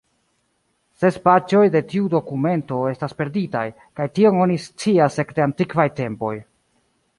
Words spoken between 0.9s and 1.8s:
Ses paĝoj